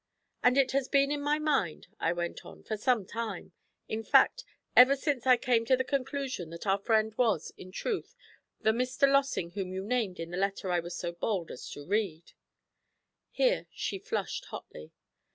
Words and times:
'And 0.41 0.57
it 0.57 0.71
has 0.71 0.87
been 0.87 1.11
in 1.11 1.21
my 1.21 1.37
mind,' 1.37 1.85
I 1.99 2.11
went 2.11 2.43
on, 2.43 2.63
'for 2.63 2.75
some 2.75 3.05
time 3.05 3.51
in 3.87 4.01
fact 4.01 4.43
ever 4.75 4.95
since 4.95 5.27
I 5.27 5.37
came 5.37 5.63
to 5.65 5.77
the 5.77 5.83
conclusion 5.83 6.49
that 6.49 6.65
our 6.65 6.79
friend 6.79 7.13
was, 7.19 7.51
in 7.55 7.71
truth, 7.71 8.15
the 8.59 8.71
Mr. 8.71 9.07
Lossing 9.07 9.51
whom 9.51 9.71
you 9.71 9.83
named 9.83 10.19
in 10.19 10.31
the 10.31 10.37
letter 10.37 10.71
I 10.71 10.79
was 10.79 10.95
so 10.97 11.11
bold 11.11 11.51
as 11.51 11.69
to 11.69 11.85
read;' 11.85 12.33
here 13.29 13.67
she 13.69 13.99
flushed 13.99 14.45
hotly. 14.45 14.91